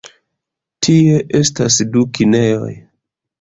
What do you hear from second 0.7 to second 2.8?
Tie estas du kinejoj.